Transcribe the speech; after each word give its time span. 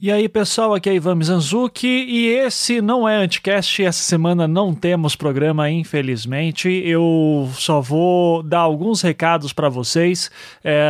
E 0.00 0.12
aí, 0.12 0.28
pessoal, 0.28 0.74
aqui 0.74 0.88
é 0.88 0.94
Ivan 0.94 1.16
Mizanzuki 1.16 1.88
e 1.88 2.28
esse 2.28 2.80
não 2.80 3.08
é 3.08 3.16
Anticast. 3.16 3.82
Essa 3.82 4.00
semana 4.00 4.46
não 4.46 4.72
temos 4.72 5.16
programa, 5.16 5.68
infelizmente. 5.68 6.68
Eu 6.68 7.50
só 7.54 7.80
vou 7.80 8.40
dar 8.44 8.60
alguns 8.60 9.02
recados 9.02 9.52
para 9.52 9.68
vocês. 9.68 10.30
É, 10.62 10.80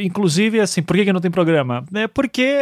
inclusive, 0.00 0.60
assim, 0.60 0.82
por 0.82 0.96
que, 0.96 1.04
que 1.04 1.12
não 1.12 1.20
tem 1.20 1.30
programa? 1.30 1.84
É 1.92 2.08
porque 2.08 2.56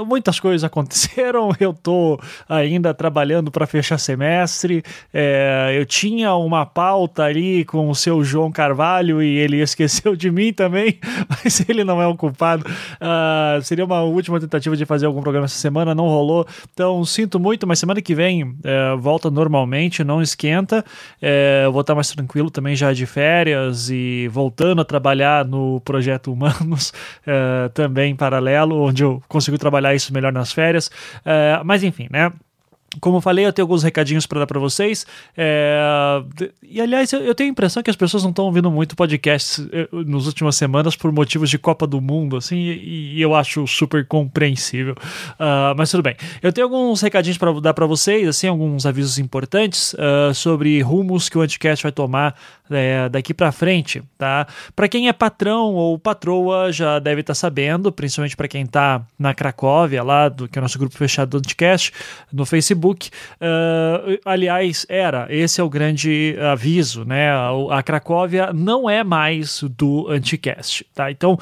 uh, 0.00 0.06
muitas 0.06 0.40
coisas 0.40 0.64
aconteceram. 0.64 1.50
Eu 1.60 1.74
tô 1.74 2.18
ainda 2.48 2.94
trabalhando 2.94 3.50
para 3.50 3.66
fechar 3.66 3.98
semestre. 3.98 4.82
É, 5.12 5.74
eu 5.78 5.84
tinha 5.84 6.34
uma 6.36 6.64
pauta 6.64 7.24
ali 7.24 7.66
com 7.66 7.90
o 7.90 7.94
seu 7.94 8.24
João 8.24 8.50
Carvalho 8.50 9.22
e 9.22 9.36
ele 9.36 9.60
esqueceu 9.60 10.16
de 10.16 10.30
mim 10.30 10.54
também, 10.54 10.98
mas 11.28 11.68
ele 11.68 11.84
não 11.84 12.00
é 12.00 12.06
o 12.06 12.16
culpado. 12.16 12.64
Uh, 12.66 13.60
seria 13.60 13.84
uma 13.84 14.00
última 14.00 14.40
tentativa 14.40 14.74
de 14.74 14.86
fazer 14.86 15.01
fazer 15.02 15.06
algum 15.06 15.20
programa 15.20 15.46
essa 15.46 15.58
semana, 15.58 15.94
não 15.94 16.06
rolou. 16.06 16.46
Então, 16.72 17.04
sinto 17.04 17.38
muito, 17.40 17.66
mas 17.66 17.78
semana 17.78 18.00
que 18.00 18.14
vem 18.14 18.56
é, 18.64 18.96
volta 18.96 19.30
normalmente, 19.30 20.04
não 20.04 20.22
esquenta. 20.22 20.84
É, 21.20 21.62
eu 21.64 21.72
vou 21.72 21.80
estar 21.80 21.94
mais 21.94 22.08
tranquilo 22.08 22.50
também 22.50 22.76
já 22.76 22.92
de 22.92 23.04
férias 23.04 23.90
e 23.90 24.28
voltando 24.28 24.80
a 24.80 24.84
trabalhar 24.84 25.44
no 25.44 25.80
projeto 25.80 26.32
Humanos 26.32 26.92
é, 27.26 27.68
também 27.70 28.12
em 28.12 28.16
paralelo, 28.16 28.80
onde 28.80 29.02
eu 29.02 29.22
consigo 29.28 29.58
trabalhar 29.58 29.94
isso 29.94 30.12
melhor 30.12 30.32
nas 30.32 30.52
férias. 30.52 30.90
É, 31.24 31.60
mas 31.64 31.82
enfim, 31.82 32.06
né? 32.10 32.32
Como 33.00 33.16
eu 33.16 33.20
falei, 33.20 33.46
eu 33.46 33.52
tenho 33.52 33.64
alguns 33.64 33.82
recadinhos 33.82 34.26
para 34.26 34.40
dar 34.40 34.46
para 34.46 34.60
vocês. 34.60 35.06
É... 35.36 36.22
E 36.62 36.80
aliás, 36.80 37.12
eu 37.12 37.34
tenho 37.34 37.48
a 37.48 37.52
impressão 37.52 37.82
que 37.82 37.90
as 37.90 37.96
pessoas 37.96 38.22
não 38.22 38.30
estão 38.30 38.44
ouvindo 38.44 38.70
muito 38.70 38.94
podcast 38.96 39.66
eh, 39.72 39.88
nas 40.06 40.26
últimas 40.26 40.56
semanas 40.56 40.96
por 40.96 41.12
motivos 41.12 41.48
de 41.48 41.58
Copa 41.58 41.86
do 41.86 42.00
Mundo, 42.00 42.36
assim, 42.36 42.56
e 42.56 43.20
eu 43.20 43.34
acho 43.34 43.66
super 43.66 44.06
compreensível. 44.06 44.94
Uh, 45.34 45.74
mas 45.76 45.90
tudo 45.90 46.02
bem. 46.02 46.16
Eu 46.42 46.52
tenho 46.52 46.66
alguns 46.66 47.00
recadinhos 47.00 47.38
para 47.38 47.52
dar 47.60 47.74
para 47.74 47.86
vocês, 47.86 48.26
assim, 48.28 48.46
alguns 48.46 48.84
avisos 48.84 49.18
importantes 49.18 49.94
uh, 49.94 50.34
sobre 50.34 50.80
rumos 50.82 51.28
que 51.28 51.38
o 51.38 51.40
Anticast 51.40 51.82
vai 51.82 51.92
tomar 51.92 52.34
é, 52.70 53.08
daqui 53.08 53.34
para 53.34 53.52
frente, 53.52 54.02
tá? 54.16 54.46
Para 54.74 54.88
quem 54.88 55.08
é 55.08 55.12
patrão 55.12 55.74
ou 55.74 55.98
patroa 55.98 56.72
já 56.72 56.98
deve 56.98 57.20
estar 57.20 57.32
tá 57.32 57.34
sabendo, 57.34 57.92
principalmente 57.92 58.36
para 58.36 58.48
quem 58.48 58.62
está 58.62 59.02
na 59.18 59.34
Cracóvia, 59.34 60.02
lá 60.02 60.28
do 60.28 60.48
que 60.48 60.58
é 60.58 60.60
o 60.60 60.62
nosso 60.62 60.78
grupo 60.78 60.96
fechado 60.96 61.30
do 61.30 61.38
Anticast, 61.38 61.92
no 62.32 62.46
Facebook. 62.46 62.81
Uh, 62.90 64.18
aliás, 64.24 64.84
era, 64.88 65.26
esse 65.30 65.60
é 65.60 65.64
o 65.64 65.70
grande 65.70 66.36
aviso, 66.52 67.04
né? 67.04 67.30
A, 67.30 67.50
a 67.78 67.82
Cracóvia 67.82 68.52
não 68.52 68.88
é 68.88 69.04
mais 69.04 69.62
do 69.62 70.08
Anticast, 70.08 70.84
tá? 70.94 71.10
Então, 71.10 71.38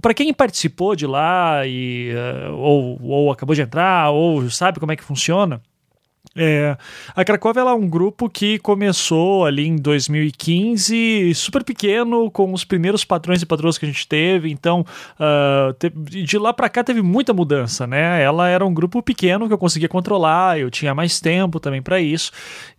para 0.00 0.14
quem 0.14 0.32
participou 0.32 0.96
de 0.96 1.06
lá 1.06 1.66
e 1.66 2.12
uh, 2.14 2.54
ou, 2.54 2.98
ou 3.02 3.32
acabou 3.32 3.54
de 3.54 3.62
entrar 3.62 4.10
ou 4.10 4.48
sabe 4.50 4.80
como 4.80 4.92
é 4.92 4.96
que 4.96 5.04
funciona, 5.04 5.60
é, 6.36 6.76
a 7.14 7.24
Cracóvia 7.24 7.60
é 7.60 7.64
um 7.72 7.88
grupo 7.88 8.30
que 8.30 8.58
começou 8.60 9.44
ali 9.44 9.66
em 9.66 9.76
2015, 9.76 11.34
super 11.34 11.64
pequeno, 11.64 12.30
com 12.30 12.52
os 12.52 12.64
primeiros 12.64 13.04
patrões 13.04 13.42
e 13.42 13.46
patroas 13.46 13.76
que 13.76 13.84
a 13.84 13.88
gente 13.88 14.06
teve. 14.06 14.50
Então, 14.50 14.84
uh, 15.18 16.00
de 16.24 16.38
lá 16.38 16.52
para 16.52 16.68
cá 16.68 16.84
teve 16.84 17.02
muita 17.02 17.32
mudança, 17.32 17.84
né? 17.86 18.22
Ela 18.22 18.48
era 18.48 18.64
um 18.64 18.72
grupo 18.72 19.02
pequeno 19.02 19.48
que 19.48 19.52
eu 19.52 19.58
conseguia 19.58 19.88
controlar, 19.88 20.58
eu 20.58 20.70
tinha 20.70 20.94
mais 20.94 21.18
tempo 21.18 21.58
também 21.58 21.82
para 21.82 22.00
isso. 22.00 22.30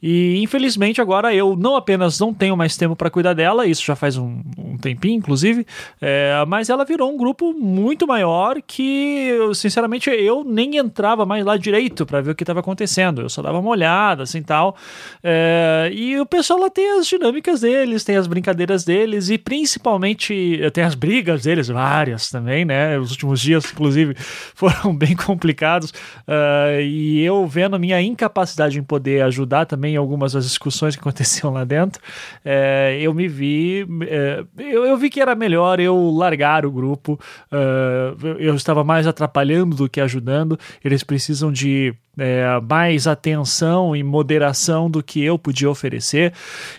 E 0.01 0.41
infelizmente 0.41 1.01
agora 1.01 1.33
eu 1.35 1.55
não 1.55 1.75
apenas 1.75 2.19
não 2.19 2.33
tenho 2.33 2.55
mais 2.55 2.77
tempo 2.77 2.95
para 2.95 3.09
cuidar 3.09 3.33
dela, 3.33 3.65
isso 3.65 3.83
já 3.83 3.95
faz 3.95 4.17
um, 4.17 4.41
um 4.57 4.77
tempinho, 4.77 5.17
inclusive, 5.17 5.65
é, 6.01 6.43
mas 6.47 6.69
ela 6.69 6.85
virou 6.85 7.11
um 7.11 7.17
grupo 7.17 7.53
muito 7.53 8.07
maior 8.07 8.61
que, 8.61 9.37
sinceramente, 9.53 10.09
eu 10.09 10.43
nem 10.43 10.77
entrava 10.77 11.25
mais 11.25 11.45
lá 11.45 11.57
direito 11.57 12.05
para 12.05 12.21
ver 12.21 12.31
o 12.31 12.35
que 12.35 12.43
estava 12.43 12.61
acontecendo. 12.61 13.21
Eu 13.21 13.29
só 13.29 13.40
dava 13.41 13.59
uma 13.59 13.69
olhada, 13.69 14.23
assim 14.23 14.41
tal. 14.41 14.75
É, 15.23 15.89
e 15.93 16.19
o 16.19 16.25
pessoal 16.25 16.59
lá 16.59 16.69
tem 16.69 16.99
as 16.99 17.07
dinâmicas 17.07 17.61
deles, 17.61 18.03
tem 18.03 18.15
as 18.15 18.27
brincadeiras 18.27 18.83
deles 18.83 19.29
e 19.29 19.37
principalmente 19.37 20.59
tem 20.73 20.83
as 20.83 20.95
brigas 20.95 21.43
deles, 21.43 21.67
várias 21.67 22.29
também, 22.29 22.65
né? 22.65 22.97
Os 22.97 23.11
últimos 23.11 23.39
dias, 23.39 23.65
inclusive, 23.71 24.15
foram 24.55 24.95
bem 24.95 25.15
complicados. 25.15 25.91
Uh, 26.27 26.81
e 26.81 27.23
eu 27.23 27.45
vendo 27.47 27.75
a 27.75 27.79
minha 27.79 28.01
incapacidade 28.01 28.79
em 28.79 28.83
poder 28.83 29.23
ajudar 29.23 29.65
também 29.65 29.93
em 29.93 29.97
algumas 29.97 30.33
das 30.33 30.45
discussões 30.45 30.95
que 30.95 31.01
aconteciam 31.11 31.51
lá 31.51 31.63
dentro, 31.63 32.01
é, 32.43 32.97
eu 33.01 33.13
me 33.13 33.27
vi. 33.27 33.85
É, 34.07 34.43
eu, 34.57 34.85
eu, 34.85 34.97
vi 34.97 35.09
que 35.09 35.19
era 35.19 35.35
melhor 35.35 35.79
eu 35.79 36.11
largar 36.11 36.65
o 36.65 36.71
grupo. 36.71 37.19
Uh, 37.51 38.37
eu 38.39 38.55
estava 38.55 38.83
mais 38.83 39.07
atrapalhando 39.07 39.75
do 39.75 39.89
que 39.89 39.99
ajudando. 40.01 40.57
Eles 40.83 41.03
precisam 41.03 41.51
de 41.51 41.93
é, 42.17 42.45
mais 42.67 43.07
atenção 43.07 43.95
e 43.95 44.03
moderação 44.03 44.89
do 44.89 45.01
que 45.01 45.23
eu 45.23 45.37
podia 45.37 45.69
oferecer. 45.69 46.33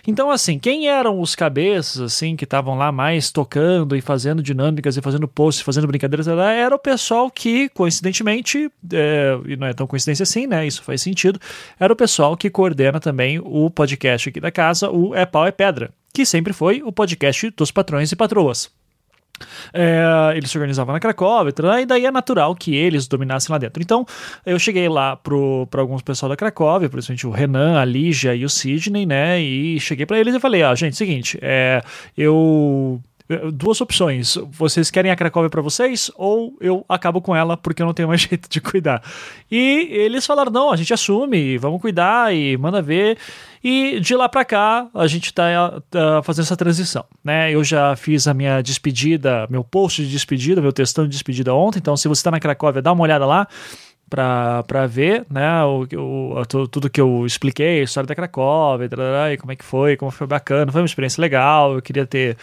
Então, 0.07 0.29
assim, 0.29 0.59
quem 0.59 0.87
eram 0.87 1.19
os 1.19 1.35
cabeças, 1.35 2.01
assim, 2.01 2.35
que 2.35 2.43
estavam 2.43 2.77
lá 2.77 2.91
mais 2.91 3.31
tocando 3.31 3.95
e 3.95 4.01
fazendo 4.01 4.43
dinâmicas 4.43 4.97
e 4.97 5.01
fazendo 5.01 5.27
posts, 5.27 5.63
fazendo 5.63 5.87
brincadeiras, 5.87 6.27
era 6.27 6.75
o 6.75 6.79
pessoal 6.79 7.29
que, 7.29 7.69
coincidentemente, 7.69 8.71
é, 8.91 9.39
e 9.45 9.55
não 9.55 9.67
é 9.67 9.73
tão 9.73 9.87
coincidência 9.87 10.23
assim, 10.23 10.47
né? 10.47 10.65
Isso 10.65 10.83
faz 10.83 11.01
sentido, 11.01 11.39
era 11.79 11.91
o 11.91 11.95
pessoal 11.95 12.37
que 12.37 12.49
coordena 12.49 12.99
também 12.99 13.39
o 13.39 13.69
podcast 13.69 14.29
aqui 14.29 14.39
da 14.39 14.51
casa, 14.51 14.89
o 14.89 15.15
É 15.15 15.25
Pau 15.25 15.45
é 15.45 15.51
Pedra, 15.51 15.91
que 16.13 16.25
sempre 16.25 16.53
foi 16.53 16.81
o 16.83 16.91
podcast 16.91 17.49
dos 17.51 17.71
patrões 17.71 18.11
e 18.11 18.15
patroas. 18.15 18.82
É, 19.73 20.33
eles 20.35 20.49
se 20.49 20.57
organizavam 20.57 20.93
na 20.93 20.99
Cracóvia, 20.99 21.53
e 21.81 21.85
daí 21.85 22.05
é 22.05 22.11
natural 22.11 22.55
que 22.55 22.75
eles 22.75 23.07
dominassem 23.07 23.51
lá 23.51 23.57
dentro. 23.57 23.81
Então, 23.81 24.05
eu 24.45 24.57
cheguei 24.59 24.87
lá 24.87 25.15
para 25.15 25.81
alguns 25.81 26.01
pessoal 26.01 26.29
da 26.29 26.35
Cracóvia, 26.35 26.89
principalmente 26.89 27.27
o 27.27 27.31
Renan, 27.31 27.79
a 27.79 27.85
Lígia 27.85 28.35
e 28.35 28.45
o 28.45 28.49
Sidney, 28.49 29.05
né? 29.05 29.41
E 29.41 29.79
cheguei 29.79 30.05
para 30.05 30.19
eles 30.19 30.35
e 30.35 30.39
falei: 30.39 30.63
ah, 30.63 30.75
gente, 30.75 30.95
seguinte, 30.95 31.37
é, 31.41 31.81
eu 32.17 33.01
duas 33.51 33.79
opções. 33.81 34.37
Vocês 34.51 34.89
querem 34.91 35.11
a 35.11 35.15
Cracóvia 35.15 35.49
para 35.49 35.61
vocês 35.61 36.11
ou 36.15 36.55
eu 36.59 36.85
acabo 36.87 37.21
com 37.21 37.35
ela 37.35 37.55
porque 37.57 37.81
eu 37.81 37.85
não 37.85 37.93
tenho 37.93 38.07
mais 38.07 38.21
jeito 38.29 38.49
de 38.49 38.61
cuidar. 38.61 39.01
E 39.51 39.87
eles 39.91 40.25
falaram: 40.25 40.51
não, 40.51 40.71
a 40.71 40.75
gente 40.75 40.93
assume, 40.93 41.57
vamos 41.57 41.81
cuidar 41.81 42.33
e 42.33 42.57
manda 42.57 42.81
ver. 42.81 43.17
E 43.63 43.99
de 44.01 44.15
lá 44.15 44.27
para 44.27 44.43
cá 44.43 44.87
a 44.93 45.07
gente 45.07 45.27
está 45.27 45.81
tá 45.89 46.21
fazendo 46.21 46.43
essa 46.43 46.57
transição, 46.57 47.05
né? 47.23 47.51
Eu 47.51 47.63
já 47.63 47.95
fiz 47.95 48.27
a 48.27 48.33
minha 48.33 48.61
despedida, 48.61 49.47
meu 49.49 49.63
post 49.63 50.03
de 50.03 50.11
despedida, 50.11 50.61
meu 50.61 50.73
textão 50.73 51.05
de 51.05 51.11
despedida 51.11 51.53
ontem. 51.53 51.79
Então, 51.79 51.95
se 51.95 52.07
você 52.07 52.19
está 52.19 52.31
na 52.31 52.39
Cracóvia, 52.39 52.81
dá 52.81 52.91
uma 52.91 53.03
olhada 53.03 53.25
lá 53.25 53.47
para 54.13 54.85
ver 54.85 55.25
né, 55.27 55.63
o, 55.63 55.87
o, 55.95 56.45
tudo 56.67 56.87
que 56.87 57.01
eu 57.01 57.25
expliquei, 57.25 57.79
a 57.79 57.83
história 57.83 58.07
da 58.07 58.13
Cracóvia, 58.13 58.87
e 59.33 59.37
como 59.37 59.51
é 59.51 59.55
que 59.55 59.65
foi, 59.65 59.97
como 59.97 60.11
foi 60.11 60.27
bacana, 60.27 60.71
foi 60.71 60.81
uma 60.81 60.85
experiência 60.85 61.19
legal, 61.19 61.73
eu 61.73 61.81
queria 61.81 62.05
ter 62.05 62.37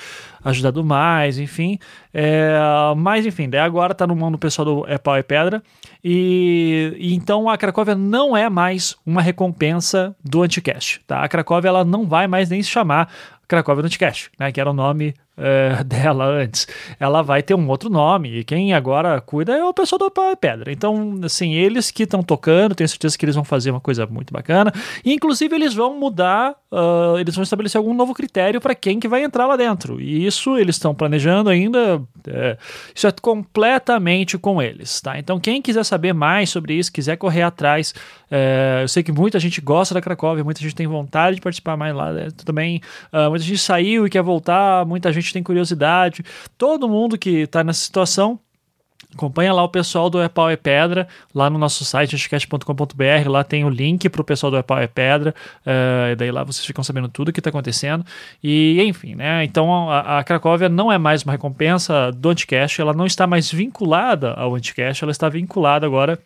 ajudado 0.45 0.83
mais, 0.83 1.39
enfim. 1.39 1.79
É, 2.13 2.59
mas 2.97 3.25
enfim, 3.25 3.49
daí 3.49 3.61
agora 3.61 3.95
tá 3.95 4.05
no 4.05 4.17
mão 4.17 4.33
do 4.33 4.39
pessoal 4.39 4.65
do 4.65 4.87
É 4.89 4.99
Pau 4.99 5.17
e 5.17 5.23
Pedra. 5.23 5.63
E, 6.03 6.93
e, 6.99 7.15
então 7.15 7.49
a 7.49 7.57
Cracóvia 7.57 7.95
não 7.95 8.37
é 8.37 8.51
mais 8.51 8.97
uma 9.07 9.23
recompensa 9.23 10.17
do 10.25 10.43
Anticast. 10.43 11.01
Tá? 11.07 11.23
A 11.23 11.29
Cracóvia 11.29 11.69
ela 11.69 11.85
não 11.85 12.05
vai 12.05 12.27
mais 12.27 12.51
nem 12.51 12.61
se 12.61 12.69
chamar 12.69 13.13
Cracóvia 13.47 13.85
Anticast, 13.85 14.31
né, 14.39 14.51
que 14.51 14.61
era 14.61 14.71
o 14.71 14.75
nome 14.75 15.15
uh, 15.41 15.83
dela 15.85 16.27
antes, 16.27 16.69
ela 16.99 17.23
vai 17.23 17.43
ter 17.43 17.55
um 17.55 17.69
outro 17.69 17.89
nome. 17.89 18.39
E 18.39 18.45
quem 18.45 18.73
agora 18.73 19.21
cuida 19.21 19.57
é 19.57 19.65
o 19.65 19.75
pessoal 19.75 19.99
do 19.99 20.11
Pau 20.11 20.31
e 20.31 20.37
Pedra. 20.37 20.71
Então, 20.71 21.19
assim, 21.25 21.55
eles 21.55 21.91
que 21.91 22.05
estão 22.05 22.23
tocando, 22.23 22.75
tenho 22.75 22.89
certeza 22.89 23.17
que 23.17 23.25
eles 23.25 23.35
vão 23.35 23.45
fazer 23.45 23.71
uma 23.71 23.81
coisa 23.81 24.07
muito 24.07 24.33
bacana. 24.33 24.73
E, 25.05 25.13
inclusive, 25.13 25.55
eles 25.55 25.75
vão 25.75 25.99
mudar, 25.99 26.55
uh, 26.71 27.19
eles 27.19 27.35
vão 27.35 27.43
estabelecer 27.43 27.79
algum 27.79 27.95
novo 27.95 28.15
critério 28.15 28.61
para 28.61 28.75
quem 28.75 29.01
que 29.01 29.09
vai 29.09 29.25
entrar 29.25 29.47
lá 29.47 29.57
dentro. 29.57 30.01
E 30.01 30.27
isso 30.27 30.57
eles 30.57 30.77
estão 30.77 30.95
planejando 30.95 31.51
ainda. 31.51 32.03
É, 32.27 32.57
isso 32.95 33.07
é 33.07 33.13
completamente 33.13 34.37
com 34.37 34.61
eles, 34.61 35.01
tá? 35.01 35.19
Então, 35.19 35.41
quem 35.41 35.63
quiser 35.63 35.85
saber 35.85 36.13
mais 36.13 36.51
sobre 36.51 36.75
isso, 36.75 36.93
quiser 36.93 37.17
correr 37.17 37.43
atrás, 37.43 37.95
é, 38.31 38.81
eu 38.83 38.89
sei 38.89 39.03
que 39.03 39.11
muita 39.11 39.39
gente 39.41 39.61
gosta 39.61 39.95
da 39.95 40.01
Cracóvia, 40.01 40.45
muita 40.45 40.61
gente 40.61 40.75
tem 40.75 40.87
vontade 40.87 41.37
de 41.37 41.43
participar 41.43 41.77
mais 41.77 41.95
lá. 41.95 42.13
Né? 42.13 42.29
Também, 42.45 42.81
uh, 43.13 43.29
muita 43.31 43.45
gente 43.45 43.59
saiu 43.59 44.07
e 44.07 44.11
quer 44.11 44.23
voltar, 44.23 44.87
muita 44.87 45.13
gente 45.13 45.30
tem 45.33 45.43
curiosidade. 45.43 46.25
Todo 46.57 46.89
mundo 46.89 47.19
que 47.19 47.41
está 47.41 47.65
nessa 47.65 47.81
situação, 47.81 48.39
Acompanha 49.15 49.53
lá 49.53 49.65
o 49.65 49.69
pessoal 49.69 50.09
do 50.09 50.23
Epau 50.23 50.49
é 50.49 50.57
Pedra, 50.57 51.09
lá 51.35 51.51
no 51.51 51.59
nosso 51.59 51.85
site, 51.85 52.15
anticast.com.br, 52.15 53.29
lá 53.29 53.43
tem 53.43 53.65
o 53.65 53.69
link 53.69 54.09
para 54.09 54.21
o 54.21 54.25
pessoal 54.25 54.53
do 54.53 54.59
Epau 54.59 54.79
é 54.79 54.87
Pedra, 54.87 55.35
uh, 55.63 56.15
daí 56.17 56.31
lá 56.31 56.45
vocês 56.45 56.65
ficam 56.65 56.85
sabendo 56.85 57.09
tudo 57.09 57.31
o 57.31 57.33
que 57.33 57.41
está 57.41 57.51
acontecendo. 57.51 58.05
E 58.43 58.81
enfim, 58.83 59.17
né? 59.17 59.43
Então 59.43 59.91
a, 59.91 60.19
a, 60.19 60.25
Cracóvia 60.25 60.69
não 60.69 60.93
é 60.93 60.99
mais 60.99 61.25
uma 61.25 61.33
recompensa 61.33 62.13
do 62.13 62.31
Anticast, 62.31 62.81
ela 62.81 62.93
não 62.93 63.05
está 63.05 63.27
mais 63.27 63.51
vinculada 63.51 64.33
ao 64.35 64.55
Anticast, 64.55 65.03
ela 65.03 65.11
está 65.11 65.29
vinculada 65.29 65.85
agora 65.85 66.17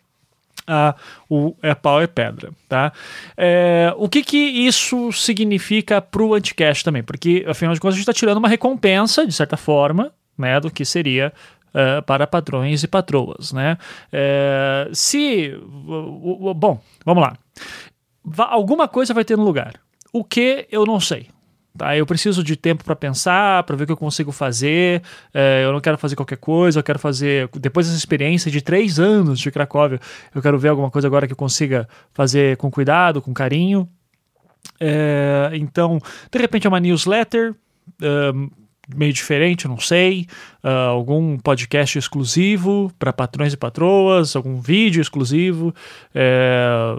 a 0.67 0.95
o 1.29 1.55
é 1.61 1.73
pau 1.75 2.01
é 2.01 2.07
pedra, 2.07 2.51
tá? 2.67 2.91
É, 3.37 3.93
o 3.97 4.09
que 4.09 4.23
que 4.23 4.37
isso 4.37 5.11
significa 5.11 6.01
para 6.01 6.23
o 6.23 6.33
Anticast 6.33 6.83
também? 6.83 7.03
Porque, 7.03 7.45
afinal 7.47 7.73
de 7.73 7.79
contas, 7.79 7.95
a 7.95 7.97
gente 7.97 8.09
está 8.09 8.13
tirando 8.13 8.37
uma 8.37 8.49
recompensa, 8.49 9.25
de 9.25 9.33
certa 9.33 9.57
forma, 9.57 10.11
né, 10.37 10.59
do 10.59 10.71
que 10.71 10.83
seria 10.83 11.31
uh, 11.69 12.01
para 12.03 12.27
patrões 12.27 12.83
e 12.83 12.87
patroas, 12.87 13.51
né? 13.51 13.77
Uh, 14.11 14.93
se, 14.93 15.53
bom, 16.55 16.79
vamos 17.05 17.23
lá. 17.23 17.37
Alguma 18.49 18.87
coisa 18.87 19.13
vai 19.13 19.23
ter 19.23 19.37
no 19.37 19.43
lugar. 19.43 19.73
O 20.11 20.23
que 20.23 20.67
eu 20.71 20.85
não 20.85 20.99
sei. 20.99 21.27
Tá, 21.77 21.97
eu 21.97 22.05
preciso 22.05 22.41
de 22.41 22.55
tempo 22.55 22.85
para 22.85 22.95
pensar, 22.95 23.63
para 23.63 23.75
ver 23.75 23.83
o 23.83 23.87
que 23.87 23.91
eu 23.91 23.97
consigo 23.97 24.31
fazer. 24.31 25.01
É, 25.33 25.65
eu 25.65 25.73
não 25.73 25.81
quero 25.81 25.97
fazer 25.97 26.15
qualquer 26.15 26.37
coisa, 26.37 26.79
eu 26.79 26.83
quero 26.83 26.97
fazer. 26.97 27.49
Depois 27.55 27.85
dessa 27.85 27.97
experiência 27.97 28.49
de 28.49 28.61
três 28.61 28.97
anos 28.97 29.39
de 29.39 29.51
Cracóvia, 29.51 29.99
eu 30.33 30.41
quero 30.41 30.57
ver 30.57 30.69
alguma 30.69 30.89
coisa 30.89 31.07
agora 31.07 31.27
que 31.27 31.33
eu 31.33 31.37
consiga 31.37 31.87
fazer 32.13 32.55
com 32.57 32.71
cuidado, 32.71 33.21
com 33.21 33.33
carinho. 33.33 33.89
É, 34.79 35.51
então, 35.53 35.99
de 36.31 36.39
repente 36.39 36.65
é 36.65 36.69
uma 36.69 36.79
newsletter. 36.79 37.53
Um, 38.01 38.49
meio 38.93 39.13
diferente, 39.13 39.67
não 39.67 39.79
sei, 39.79 40.27
uh, 40.63 40.89
algum 40.89 41.37
podcast 41.37 41.97
exclusivo 41.97 42.91
para 42.99 43.11
patrões 43.11 43.53
e 43.53 43.57
patroas, 43.57 44.35
algum 44.35 44.59
vídeo 44.59 45.01
exclusivo, 45.01 45.73
é, 46.13 46.95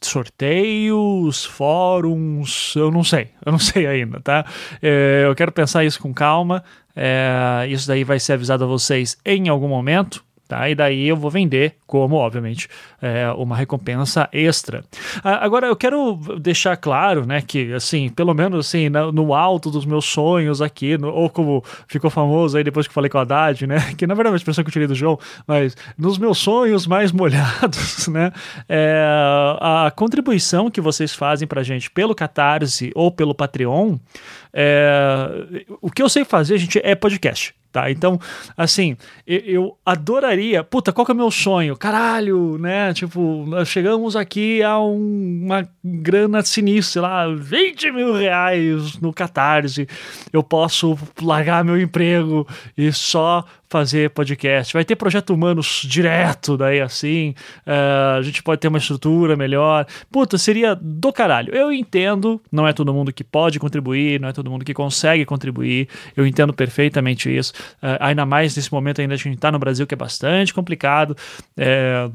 sorteios, 0.00 1.44
fóruns, 1.44 2.74
eu 2.76 2.90
não 2.90 3.04
sei, 3.04 3.30
eu 3.44 3.52
não 3.52 3.58
sei 3.60 3.86
ainda, 3.86 4.20
tá? 4.20 4.44
É, 4.80 5.24
eu 5.26 5.34
quero 5.34 5.52
pensar 5.52 5.84
isso 5.84 6.00
com 6.00 6.12
calma, 6.12 6.64
é, 6.96 7.66
isso 7.68 7.86
daí 7.88 8.04
vai 8.04 8.18
ser 8.18 8.34
avisado 8.34 8.64
a 8.64 8.66
vocês 8.66 9.18
em 9.24 9.48
algum 9.48 9.68
momento, 9.68 10.24
tá? 10.54 10.70
E 10.70 10.74
daí 10.74 11.08
eu 11.08 11.16
vou 11.16 11.30
vender 11.30 11.74
como, 11.84 12.14
obviamente, 12.16 12.68
é, 13.02 13.28
uma 13.32 13.56
recompensa 13.56 14.28
extra. 14.32 14.84
agora, 15.22 15.66
eu 15.66 15.76
quero 15.76 16.16
deixar 16.40 16.76
claro, 16.76 17.26
né, 17.26 17.42
que, 17.42 17.72
assim, 17.72 18.08
pelo 18.08 18.32
menos, 18.32 18.66
assim, 18.66 18.88
no, 18.88 19.34
alto 19.34 19.70
dos 19.70 19.84
meus 19.84 20.04
sonhos 20.04 20.62
aqui, 20.62 20.96
no, 20.96 21.08
ou 21.12 21.28
como 21.28 21.64
ficou 21.88 22.10
famoso 22.10 22.56
aí 22.56 22.62
depois 22.62 22.86
que 22.86 22.94
falei 22.94 23.10
com 23.10 23.18
a 23.18 23.22
Haddad, 23.22 23.66
né, 23.66 23.78
que 23.98 24.06
na 24.06 24.14
verdade 24.14 24.28
é 24.28 24.32
uma 24.32 24.36
expressão 24.36 24.62
que 24.62 24.68
eu 24.68 24.72
tirei 24.72 24.86
do 24.86 24.94
João, 24.94 25.18
mas 25.46 25.76
nos 25.98 26.18
meus 26.18 26.38
sonhos 26.38 26.86
mais 26.86 27.10
molhados, 27.10 28.06
né, 28.08 28.32
é, 28.68 29.04
a 29.60 29.92
contribuição 29.94 30.70
que 30.70 30.80
vocês 30.80 31.14
fazem 31.14 31.48
pra 31.48 31.62
gente 31.62 31.90
pelo 31.90 32.14
Catarse 32.14 32.92
ou 32.94 33.10
pelo 33.10 33.34
Patreon, 33.34 33.96
é, 34.52 35.66
o 35.80 35.90
que 35.90 36.02
eu 36.02 36.08
sei 36.08 36.24
fazer, 36.24 36.58
gente, 36.58 36.80
é 36.82 36.94
podcast. 36.94 37.54
Tá? 37.74 37.90
Então, 37.90 38.20
assim, 38.56 38.96
eu, 39.26 39.40
eu, 39.40 39.78
adoraria. 39.84 40.62
Puta, 40.62 40.92
qual 40.92 41.04
que 41.04 41.10
é 41.10 41.14
o 41.14 41.16
meu 41.16 41.28
sonho? 41.28 41.76
Caralho, 41.76 42.56
né? 42.56 42.94
Tipo, 42.94 43.44
chegamos 43.66 44.14
aqui 44.14 44.62
a 44.62 44.78
um, 44.78 45.40
uma 45.44 45.68
grana 45.84 46.40
sinistra, 46.44 46.92
sei 46.92 47.02
lá, 47.02 47.26
20 47.34 47.90
mil 47.90 48.12
reais 48.12 48.96
no 49.00 49.12
Catarse. 49.12 49.88
Eu 50.32 50.40
posso 50.40 50.96
largar 51.20 51.64
meu 51.64 51.76
emprego 51.80 52.46
e 52.78 52.92
só 52.92 53.44
fazer 53.74 54.10
podcast. 54.10 54.72
Vai 54.72 54.84
ter 54.84 54.94
projeto 54.94 55.34
humanos 55.34 55.82
direto, 55.84 56.56
daí 56.56 56.80
assim. 56.80 57.34
Uh, 57.66 58.18
a 58.18 58.22
gente 58.22 58.40
pode 58.40 58.60
ter 58.60 58.68
uma 58.68 58.78
estrutura 58.78 59.34
melhor. 59.34 59.84
Puta, 60.12 60.38
seria 60.38 60.76
do 60.76 61.12
caralho. 61.12 61.52
Eu 61.52 61.72
entendo, 61.72 62.40
não 62.52 62.68
é 62.68 62.72
todo 62.72 62.94
mundo 62.94 63.12
que 63.12 63.24
pode 63.24 63.58
contribuir, 63.58 64.20
não 64.20 64.28
é 64.28 64.32
todo 64.32 64.48
mundo 64.48 64.64
que 64.64 64.72
consegue 64.72 65.24
contribuir. 65.24 65.88
Eu 66.16 66.24
entendo 66.24 66.52
perfeitamente 66.52 67.36
isso. 67.36 67.52
Uh, 67.82 67.98
ainda 67.98 68.24
mais 68.24 68.54
nesse 68.54 68.72
momento 68.72 69.00
ainda 69.00 69.14
a 69.14 69.16
gente 69.16 69.34
está 69.34 69.50
no 69.50 69.58
Brasil, 69.58 69.88
que 69.88 69.94
é 69.94 69.96
bastante 69.96 70.54
complicado. 70.54 71.16
É, 71.56 72.08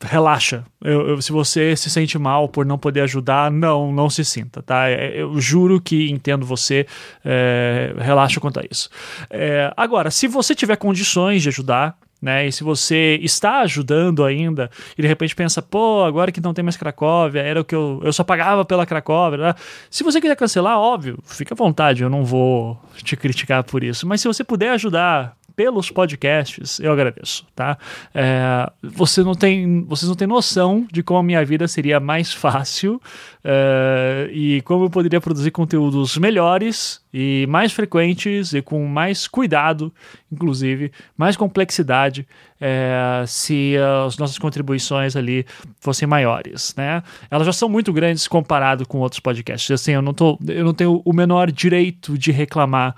relaxa. 0.00 0.64
Eu, 0.82 1.08
eu, 1.08 1.22
se 1.22 1.30
você 1.32 1.76
se 1.76 1.90
sente 1.90 2.18
mal 2.18 2.48
por 2.48 2.64
não 2.64 2.78
poder 2.78 3.02
ajudar, 3.02 3.50
não, 3.50 3.92
não 3.92 4.08
se 4.08 4.24
sinta, 4.24 4.62
tá? 4.62 4.88
É, 4.88 5.20
eu 5.20 5.38
juro 5.40 5.80
que 5.80 6.10
entendo 6.10 6.46
você. 6.46 6.86
É, 7.24 7.94
relaxa 7.98 8.40
quanto 8.40 8.60
a 8.60 8.62
isso. 8.70 8.88
É, 9.28 9.72
agora, 9.76 10.10
se 10.10 10.26
você 10.26 10.54
tiver 10.54 10.76
condições 10.76 11.42
de 11.42 11.48
ajudar, 11.48 11.96
né? 12.20 12.46
E 12.46 12.52
se 12.52 12.62
você 12.62 13.18
está 13.22 13.60
ajudando 13.60 14.24
ainda 14.24 14.70
e 14.96 15.02
de 15.02 15.08
repente 15.08 15.34
pensa, 15.34 15.62
pô, 15.62 16.04
agora 16.04 16.30
que 16.30 16.40
não 16.40 16.52
tem 16.52 16.62
mais 16.62 16.76
Cracóvia, 16.76 17.40
era 17.40 17.60
o 17.60 17.64
que 17.64 17.74
eu, 17.74 18.00
eu 18.04 18.12
só 18.12 18.22
pagava 18.22 18.64
pela 18.64 18.84
Cracóvia. 18.84 19.38
Né? 19.38 19.54
Se 19.88 20.04
você 20.04 20.20
quiser 20.20 20.36
cancelar, 20.36 20.78
óbvio, 20.78 21.18
fica 21.24 21.54
à 21.54 21.56
vontade, 21.56 22.02
eu 22.02 22.10
não 22.10 22.24
vou 22.24 22.78
te 23.02 23.16
criticar 23.16 23.64
por 23.64 23.82
isso. 23.82 24.06
Mas 24.06 24.20
se 24.20 24.28
você 24.28 24.44
puder 24.44 24.72
ajudar 24.72 25.34
pelos 25.54 25.90
podcasts, 25.90 26.80
eu 26.80 26.92
agradeço, 26.92 27.46
tá? 27.54 27.76
É, 28.14 28.70
você 28.82 29.22
não 29.22 29.34
tem, 29.34 29.84
vocês 29.84 30.08
não 30.08 30.16
têm 30.16 30.26
noção 30.26 30.86
de 30.90 31.02
como 31.02 31.18
a 31.18 31.22
minha 31.22 31.44
vida 31.44 31.66
seria 31.68 32.00
mais 32.00 32.32
fácil 32.32 33.00
é, 33.42 34.28
e 34.32 34.60
como 34.62 34.84
eu 34.84 34.90
poderia 34.90 35.20
produzir 35.20 35.50
conteúdos 35.50 36.16
melhores 36.18 37.00
e 37.12 37.46
mais 37.48 37.72
frequentes 37.72 38.52
e 38.52 38.62
com 38.62 38.86
mais 38.86 39.26
cuidado, 39.26 39.92
inclusive, 40.30 40.92
mais 41.16 41.36
complexidade, 41.36 42.26
é, 42.60 43.24
se 43.26 43.74
as 44.06 44.18
nossas 44.18 44.38
contribuições 44.38 45.16
ali 45.16 45.46
fossem 45.80 46.06
maiores, 46.06 46.74
né? 46.76 47.02
Elas 47.30 47.46
já 47.46 47.52
são 47.52 47.68
muito 47.68 47.92
grandes 47.92 48.28
comparado 48.28 48.86
com 48.86 48.98
outros 48.98 49.20
podcasts. 49.20 49.70
Assim, 49.70 49.92
eu 49.92 50.02
não, 50.02 50.12
tô, 50.12 50.38
eu 50.46 50.64
não 50.64 50.74
tenho 50.74 51.00
o 51.04 51.12
menor 51.12 51.50
direito 51.50 52.18
de 52.18 52.30
reclamar 52.30 52.94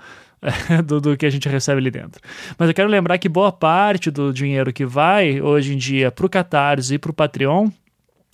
do, 0.85 0.99
do, 0.99 1.17
que 1.17 1.25
a 1.25 1.29
gente 1.29 1.47
recebe 1.47 1.79
ali 1.79 1.91
dentro. 1.91 2.21
Mas 2.57 2.67
eu 2.67 2.73
quero 2.73 2.89
lembrar 2.89 3.17
que 3.17 3.29
boa 3.29 3.51
parte 3.51 4.11
do 4.11 4.33
dinheiro 4.33 4.73
que 4.73 4.85
vai 4.85 5.41
hoje 5.41 5.73
em 5.73 5.77
dia 5.77 6.11
para 6.11 6.25
o 6.25 6.29
Catarse 6.29 6.95
e 6.95 6.99
para 6.99 7.11
o 7.11 7.13
Patreon 7.13 7.69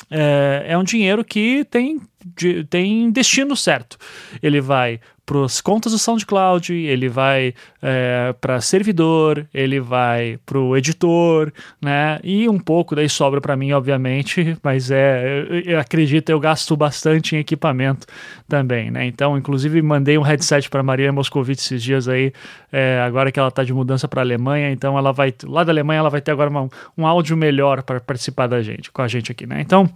é, 0.09 0.65
é 0.69 0.77
um 0.77 0.83
dinheiro 0.83 1.23
que 1.23 1.63
tem, 1.65 2.01
de, 2.35 2.63
tem 2.65 3.11
destino 3.11 3.55
certo. 3.55 3.97
Ele 4.41 4.59
vai 4.59 4.99
para 5.29 5.45
as 5.45 5.61
contas 5.61 5.91
do 5.91 5.99
SoundCloud, 5.99 6.73
ele 6.73 7.07
vai 7.07 7.53
é, 7.83 8.33
para 8.41 8.59
servidor, 8.61 9.45
ele 9.53 9.79
vai 9.79 10.39
para 10.43 10.57
o 10.57 10.75
editor, 10.75 11.53
né? 11.79 12.19
E 12.23 12.49
um 12.49 12.57
pouco 12.57 12.95
daí 12.95 13.07
sobra 13.07 13.39
para 13.39 13.55
mim, 13.55 13.71
obviamente, 13.71 14.57
mas 14.63 14.89
é, 14.89 15.45
eu, 15.47 15.59
eu, 15.73 15.79
acredito, 15.79 16.31
eu 16.31 16.39
gasto 16.39 16.75
bastante 16.75 17.35
em 17.35 17.39
equipamento 17.39 18.07
também, 18.47 18.89
né? 18.89 19.05
Então, 19.05 19.37
inclusive, 19.37 19.79
mandei 19.83 20.17
um 20.17 20.23
headset 20.23 20.67
para 20.67 20.81
Maria 20.81 21.13
Moscovitz 21.13 21.63
esses 21.63 21.83
dias 21.83 22.07
aí, 22.07 22.33
é, 22.71 22.99
agora 23.05 23.31
que 23.31 23.39
ela 23.39 23.49
está 23.49 23.63
de 23.63 23.71
mudança 23.71 24.07
para 24.07 24.21
Alemanha, 24.21 24.71
então 24.71 24.97
ela 24.97 25.13
vai, 25.13 25.31
lá 25.43 25.63
da 25.63 25.71
Alemanha, 25.71 25.99
ela 25.99 26.09
vai 26.09 26.21
ter 26.21 26.31
agora 26.31 26.49
uma, 26.49 26.67
um 26.97 27.05
áudio 27.05 27.37
melhor 27.37 27.83
para 27.83 27.99
participar 27.99 28.47
da 28.47 28.63
gente, 28.63 28.91
com 28.91 29.03
a 29.03 29.07
gente 29.07 29.31
aqui, 29.31 29.45
né? 29.45 29.61
Então. 29.61 29.87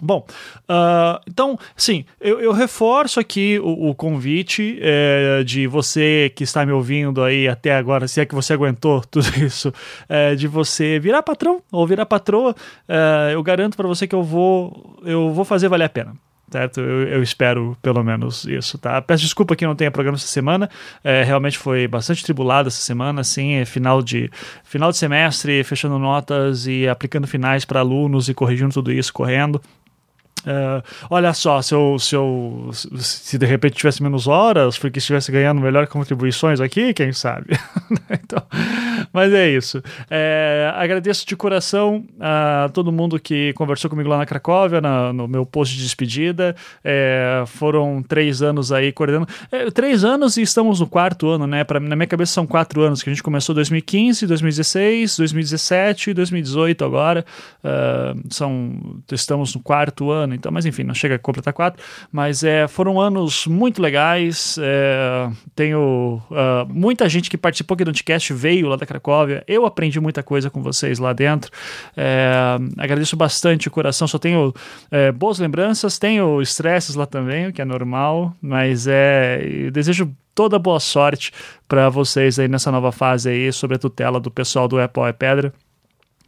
Bom, 0.00 0.24
uh, 0.68 1.20
então, 1.26 1.58
sim, 1.76 2.04
eu, 2.20 2.40
eu, 2.40 2.52
reforço 2.52 3.18
aqui 3.18 3.58
o, 3.58 3.90
o 3.90 3.94
convite 3.94 4.78
é, 4.80 5.42
de 5.42 5.66
você 5.66 6.32
que 6.36 6.44
está 6.44 6.64
me 6.64 6.70
ouvindo 6.70 7.22
aí 7.22 7.48
até 7.48 7.74
agora, 7.74 8.06
se 8.06 8.20
é 8.20 8.26
que 8.26 8.34
você 8.34 8.52
aguentou 8.52 9.00
tudo 9.10 9.26
isso, 9.42 9.72
é, 10.08 10.36
de 10.36 10.46
você 10.46 11.00
virar 11.00 11.22
patrão 11.22 11.60
ou 11.72 11.84
virar 11.86 12.06
patroa. 12.06 12.54
É, 12.88 13.34
eu 13.34 13.42
garanto 13.42 13.76
para 13.76 13.88
você 13.88 14.06
que 14.06 14.14
eu 14.14 14.22
vou, 14.22 14.98
eu 15.04 15.32
vou 15.32 15.44
fazer 15.44 15.68
valer 15.68 15.86
a 15.86 15.88
pena 15.88 16.14
certo? 16.50 16.80
Eu, 16.80 17.08
eu, 17.08 17.22
espero 17.22 17.76
pelo 17.82 18.02
menos 18.02 18.44
isso, 18.44 18.78
tá? 18.78 19.00
Peço 19.02 19.22
desculpa 19.22 19.54
que 19.54 19.66
não 19.66 19.74
tenha 19.74 19.90
programa 19.90 20.16
essa 20.16 20.26
semana, 20.26 20.68
é, 21.04 21.22
realmente 21.22 21.58
foi 21.58 21.86
bastante 21.86 22.24
tribulado 22.24 22.68
essa 22.68 22.80
semana, 22.80 23.20
assim, 23.20 23.54
é 23.54 23.64
final 23.64 24.02
de, 24.02 24.30
final 24.64 24.90
de 24.90 24.96
semestre, 24.96 25.62
fechando 25.64 25.98
notas 25.98 26.66
e 26.66 26.88
aplicando 26.88 27.26
finais 27.26 27.64
para 27.64 27.80
alunos 27.80 28.28
e 28.28 28.34
corrigindo 28.34 28.72
tudo 28.72 28.90
isso 28.90 29.12
correndo. 29.12 29.60
Uh, 30.48 30.82
olha 31.10 31.34
só, 31.34 31.60
se 31.60 31.74
eu, 31.74 31.98
se 31.98 32.16
eu 32.16 32.70
se 32.72 33.36
de 33.36 33.44
repente 33.44 33.76
tivesse 33.76 34.02
menos 34.02 34.26
horas, 34.26 34.78
porque 34.78 34.98
estivesse 34.98 35.30
ganhando 35.30 35.60
melhor 35.60 35.86
contribuições 35.86 36.58
aqui, 36.58 36.94
quem 36.94 37.12
sabe? 37.12 37.48
então, 38.10 38.42
mas 39.12 39.32
é 39.32 39.48
isso. 39.48 39.82
É, 40.10 40.72
agradeço 40.74 41.26
de 41.26 41.36
coração 41.36 42.04
a 42.20 42.70
todo 42.72 42.92
mundo 42.92 43.18
que 43.18 43.52
conversou 43.54 43.90
comigo 43.90 44.08
lá 44.08 44.18
na 44.18 44.26
Cracóvia, 44.26 44.80
na, 44.80 45.12
no 45.12 45.28
meu 45.28 45.44
post 45.44 45.76
de 45.76 45.82
despedida. 45.82 46.54
É, 46.82 47.44
foram 47.46 48.02
três 48.02 48.42
anos 48.42 48.72
aí 48.72 48.92
coordenando. 48.92 49.28
É, 49.50 49.70
três 49.70 50.04
anos 50.04 50.36
e 50.36 50.42
estamos 50.42 50.80
no 50.80 50.86
quarto 50.86 51.28
ano, 51.28 51.46
né? 51.46 51.64
Pra, 51.64 51.80
na 51.80 51.96
minha 51.96 52.06
cabeça 52.06 52.32
são 52.32 52.46
quatro 52.46 52.82
anos, 52.82 53.02
que 53.02 53.10
a 53.10 53.12
gente 53.12 53.22
começou 53.22 53.54
2015, 53.54 54.26
2016, 54.26 55.16
2017 55.16 56.10
e 56.10 56.14
2018 56.14 56.84
agora. 56.84 57.24
Uh, 57.62 58.20
são, 58.30 59.00
estamos 59.12 59.54
no 59.54 59.60
quarto 59.60 60.10
ano 60.10 60.34
então, 60.34 60.50
mas 60.52 60.66
enfim, 60.66 60.84
não 60.84 60.94
chega 60.94 61.16
a 61.16 61.18
completar 61.18 61.52
quatro. 61.52 61.82
Mas 62.10 62.42
é, 62.42 62.66
foram 62.68 63.00
anos 63.00 63.46
muito 63.46 63.80
legais. 63.80 64.58
É, 64.60 65.30
tenho 65.54 66.22
uh, 66.30 66.66
muita 66.68 67.08
gente 67.08 67.30
que 67.30 67.36
participou 67.36 67.74
aqui 67.74 67.84
do 67.84 67.90
Anticast 67.90 68.32
veio 68.32 68.68
lá 68.68 68.76
da 68.76 68.86
Cracóvia. 68.88 69.44
Eu 69.46 69.66
aprendi 69.66 70.00
muita 70.00 70.22
coisa 70.22 70.50
com 70.50 70.62
vocês 70.62 70.98
lá 70.98 71.12
dentro. 71.12 71.52
É, 71.96 72.32
agradeço 72.76 73.16
bastante 73.16 73.68
o 73.68 73.70
coração. 73.70 74.08
Só 74.08 74.18
tenho 74.18 74.52
é, 74.90 75.12
boas 75.12 75.38
lembranças, 75.38 75.98
tenho 75.98 76.40
estresses 76.42 76.94
lá 76.94 77.06
também, 77.06 77.46
o 77.46 77.52
que 77.52 77.62
é 77.62 77.64
normal, 77.64 78.34
mas 78.40 78.86
é, 78.88 79.70
desejo 79.70 80.10
toda 80.34 80.58
boa 80.58 80.80
sorte 80.80 81.32
para 81.66 81.88
vocês 81.88 82.38
aí 82.38 82.48
nessa 82.48 82.70
nova 82.70 82.90
fase 82.92 83.28
aí, 83.28 83.52
sob 83.52 83.74
a 83.74 83.78
tutela 83.78 84.18
do 84.18 84.30
pessoal 84.30 84.66
do 84.66 84.80
Apple 84.80 85.02
é 85.02 85.12
Pedra 85.12 85.52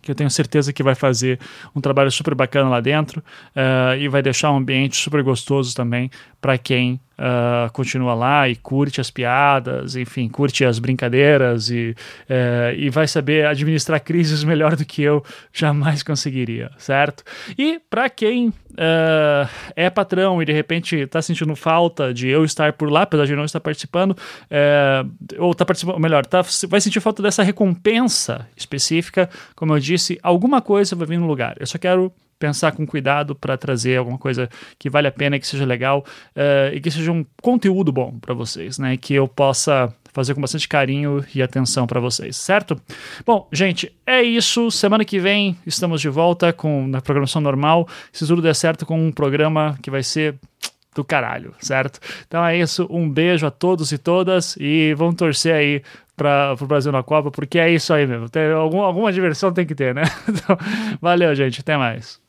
que 0.02 0.10
eu 0.10 0.14
tenho 0.14 0.30
certeza 0.30 0.72
que 0.72 0.82
vai 0.82 0.94
fazer 0.94 1.38
um 1.74 1.80
trabalho 1.80 2.10
super 2.10 2.34
bacana 2.34 2.68
lá 2.68 2.80
dentro 2.80 3.20
uh, 3.20 3.96
e 3.98 4.08
vai 4.08 4.22
deixar 4.22 4.50
um 4.50 4.56
ambiente 4.56 4.96
super 4.96 5.22
gostoso 5.22 5.74
também 5.74 6.10
para 6.40 6.56
quem 6.56 7.00
uh, 7.20 7.70
continua 7.72 8.14
lá 8.14 8.48
e 8.48 8.56
curte 8.56 9.00
as 9.00 9.10
piadas, 9.10 9.94
enfim, 9.94 10.28
curte 10.28 10.64
as 10.64 10.78
brincadeiras 10.78 11.70
e, 11.70 11.94
uh, 12.28 12.74
e 12.76 12.88
vai 12.88 13.06
saber 13.06 13.46
administrar 13.46 14.00
crises 14.00 14.42
melhor 14.44 14.74
do 14.74 14.84
que 14.84 15.02
eu 15.02 15.22
jamais 15.52 16.02
conseguiria, 16.02 16.70
certo? 16.78 17.22
E 17.58 17.78
para 17.90 18.08
quem 18.08 18.48
uh, 18.48 19.48
é 19.76 19.90
patrão 19.90 20.42
e 20.42 20.44
de 20.44 20.52
repente 20.52 20.96
está 20.96 21.20
sentindo 21.20 21.54
falta 21.54 22.14
de 22.14 22.28
eu 22.28 22.44
estar 22.44 22.72
por 22.72 22.90
lá, 22.90 23.02
apesar 23.02 23.26
de 23.26 23.36
não 23.36 23.44
estar 23.44 23.60
participando, 23.60 24.12
uh, 24.12 25.10
ou 25.38 25.52
está 25.52 25.64
participando, 25.64 25.98
melhor, 25.98 26.24
tá, 26.24 26.40
vai 26.68 26.80
sentir 26.80 27.00
falta 27.00 27.22
dessa 27.22 27.42
recompensa 27.42 28.48
específica, 28.56 29.28
como 29.54 29.74
eu 29.74 29.78
disse, 29.78 30.18
alguma 30.22 30.62
coisa 30.62 30.96
vai 30.96 31.06
vir 31.06 31.18
no 31.18 31.26
lugar. 31.26 31.56
Eu 31.60 31.66
só 31.66 31.78
quero 31.78 32.12
pensar 32.40 32.72
com 32.72 32.86
cuidado 32.86 33.34
para 33.34 33.56
trazer 33.56 33.98
alguma 33.98 34.18
coisa 34.18 34.48
que 34.78 34.88
vale 34.88 35.06
a 35.06 35.12
pena, 35.12 35.38
que 35.38 35.46
seja 35.46 35.66
legal 35.66 36.04
uh, 36.34 36.74
e 36.74 36.80
que 36.80 36.90
seja 36.90 37.12
um 37.12 37.24
conteúdo 37.40 37.92
bom 37.92 38.18
para 38.18 38.34
vocês, 38.34 38.78
né? 38.78 38.96
Que 38.96 39.14
eu 39.14 39.28
possa 39.28 39.94
fazer 40.12 40.34
com 40.34 40.40
bastante 40.40 40.66
carinho 40.66 41.24
e 41.34 41.42
atenção 41.42 41.86
para 41.86 42.00
vocês, 42.00 42.36
certo? 42.36 42.80
Bom, 43.24 43.46
gente, 43.52 43.94
é 44.06 44.22
isso. 44.22 44.70
Semana 44.70 45.04
que 45.04 45.20
vem 45.20 45.56
estamos 45.66 46.00
de 46.00 46.08
volta 46.08 46.52
com 46.52 46.88
na 46.88 47.00
programação 47.00 47.40
normal. 47.40 47.86
Se 48.10 48.26
tudo 48.26 48.42
der 48.42 48.54
certo 48.54 48.84
com 48.84 48.98
um 48.98 49.12
programa 49.12 49.78
que 49.82 49.90
vai 49.90 50.02
ser 50.02 50.36
do 50.94 51.04
caralho, 51.04 51.54
certo? 51.60 52.00
Então 52.26 52.44
é 52.44 52.58
isso. 52.58 52.86
Um 52.90 53.08
beijo 53.08 53.46
a 53.46 53.50
todos 53.50 53.92
e 53.92 53.98
todas 53.98 54.56
e 54.58 54.94
vamos 54.94 55.14
torcer 55.14 55.54
aí 55.54 55.82
para 56.16 56.54
o 56.60 56.66
Brasil 56.66 56.92
na 56.92 57.02
Copa, 57.02 57.30
porque 57.30 57.58
é 57.58 57.70
isso 57.70 57.94
aí 57.94 58.06
mesmo. 58.06 58.28
Tem 58.28 58.50
algum, 58.52 58.80
alguma 58.80 59.12
diversão 59.12 59.52
tem 59.52 59.66
que 59.66 59.74
ter, 59.74 59.94
né? 59.94 60.02
Então, 60.28 60.56
valeu, 61.00 61.34
gente. 61.34 61.60
Até 61.60 61.76
mais. 61.76 62.20